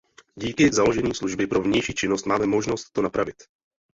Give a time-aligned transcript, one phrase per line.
[0.35, 3.35] Díky založení služby pro vnější činnost máme možnost to napravit.